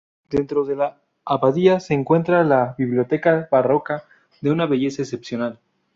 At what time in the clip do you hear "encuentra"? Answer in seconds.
1.93-2.43